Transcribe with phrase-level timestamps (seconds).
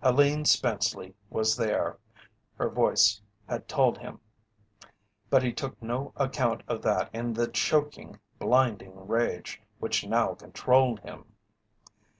[0.00, 1.98] Helene Spenceley was there;
[2.56, 4.20] her voice had told him;
[5.28, 11.00] but he took no account of that in the choking, blinding rage which now controlled
[11.00, 11.32] him.